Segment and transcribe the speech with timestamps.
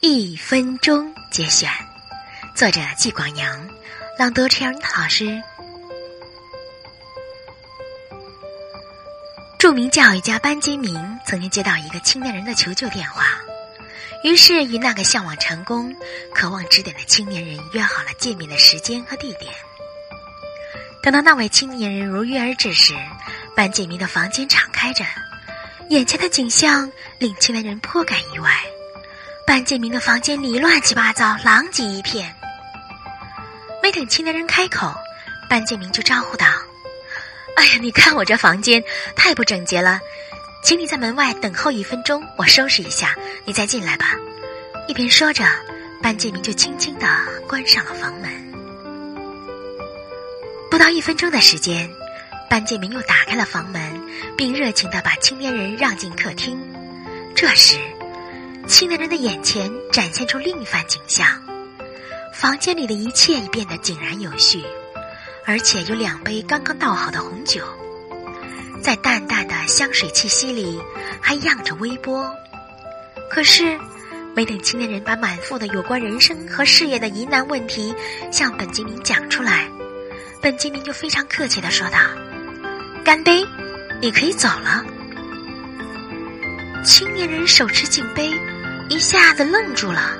[0.00, 1.68] 一分钟节选，
[2.54, 3.68] 作者季广阳，
[4.16, 5.42] 朗读陈颖老师。
[9.58, 13.40] 著名教育家班杰明曾经接到一个青年人的求救电话，
[14.22, 15.92] 于是与那个向往成功、
[16.32, 19.52] 渴望指点的青年人约好了见面的时间和地点。
[21.02, 22.94] 等到那位青年人如约而至时，
[23.56, 25.04] 班杰明的房间敞开着，
[25.90, 26.88] 眼前的景象
[27.18, 28.48] 令青年人颇感意外。
[29.48, 32.36] 班杰明的房间里乱七八糟，狼藉一片。
[33.82, 34.94] 没等青年人开口，
[35.48, 36.46] 班杰明就招呼道
[37.56, 38.84] ：“哎呀，你看我这房间
[39.16, 39.98] 太不整洁了，
[40.62, 43.16] 请你在门外等候一分钟，我收拾一下，
[43.46, 44.14] 你再进来吧。”
[44.86, 45.46] 一边说着，
[46.02, 47.06] 班杰明就轻轻的
[47.48, 48.30] 关上了房门。
[50.70, 51.90] 不到一分钟的时间，
[52.50, 53.80] 班杰明又打开了房门，
[54.36, 56.60] 并热情的把青年人让进客厅。
[57.34, 57.78] 这时，
[58.68, 61.26] 青年人的眼前展现出另一番景象，
[62.34, 64.62] 房间里的一切已变得井然有序，
[65.46, 67.64] 而且有两杯刚刚倒好的红酒，
[68.82, 70.78] 在淡淡的香水气息里
[71.18, 72.30] 还漾着微波。
[73.30, 73.78] 可是，
[74.36, 77.94] 没等青年人把满腹的有关人生和事业的疑难问题
[78.30, 79.66] 向本杰明讲出来，
[80.42, 81.98] 本杰明就非常客气的说道
[83.02, 83.42] ：“干杯，
[84.00, 84.84] 你可以走了。”
[86.84, 88.30] 青年人手持酒杯。
[88.88, 90.16] 一下子愣住了，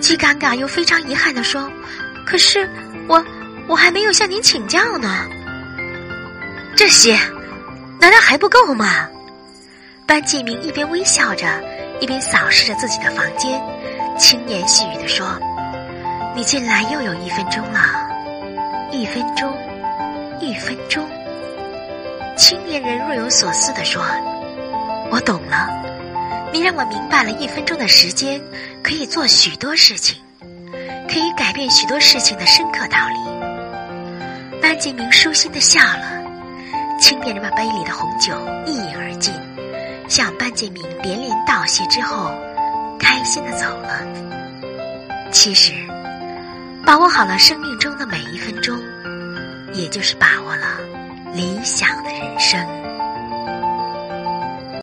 [0.00, 1.70] 既尴尬又非常遗憾的说
[2.24, 2.68] ：“可是
[3.08, 3.24] 我
[3.66, 5.26] 我还没有向您请教呢。”
[6.76, 7.18] 这些
[7.98, 9.08] 难道还不够吗？
[10.06, 11.46] 班继明一边微笑着，
[12.00, 13.60] 一边扫视着自己的房间，
[14.18, 15.38] 轻言细语的说
[16.34, 17.80] ：“你进来又有一分钟了，
[18.92, 19.52] 一分钟，
[20.40, 21.06] 一分钟。”
[22.38, 24.02] 青年人若有所思的说
[25.10, 25.68] ：“我懂了。”
[26.52, 28.40] 你让我明白了一分钟的时间
[28.82, 30.16] 可以做许多事情，
[31.08, 34.60] 可以改变许多事情的深刻道理。
[34.60, 36.22] 班杰明舒心的笑了，
[37.00, 38.34] 青年人把杯里的红酒
[38.66, 39.32] 一饮而尽，
[40.08, 42.32] 向班杰明连连道谢之后，
[42.98, 44.00] 开心的走了。
[45.30, 45.72] 其实，
[46.84, 48.76] 把握好了生命中的每一分钟，
[49.72, 50.78] 也就是把握了
[51.32, 52.60] 理想的人生。